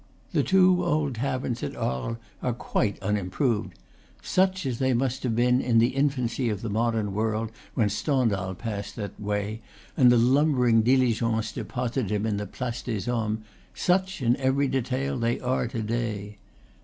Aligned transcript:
The 0.31 0.41
two 0.41 0.83
old 0.83 1.13
taverns 1.13 1.61
at 1.61 1.75
Arles 1.75 2.17
are 2.41 2.53
quite 2.53 2.97
unimproved; 3.03 3.77
such 4.23 4.65
as 4.65 4.79
they 4.79 4.95
must 4.95 5.21
have 5.21 5.35
been 5.35 5.61
in 5.61 5.77
the 5.77 5.89
infancy 5.89 6.49
of 6.49 6.63
the 6.63 6.71
modern 6.71 7.13
world, 7.13 7.51
when 7.75 7.87
Stendhal 7.87 8.55
passed 8.55 8.95
that 8.95 9.19
way, 9.19 9.61
and 9.95 10.11
the 10.11 10.17
lum 10.17 10.55
bering 10.55 10.81
diligence 10.81 11.51
deposited 11.51 12.09
him 12.11 12.25
in 12.25 12.37
the 12.37 12.47
Place 12.47 12.81
des 12.81 13.01
Hommes, 13.11 13.43
such 13.75 14.23
in 14.23 14.35
every 14.37 14.67
detail 14.67 15.19
they 15.19 15.39
are 15.39 15.67
to 15.67 15.83
day. 15.83 16.39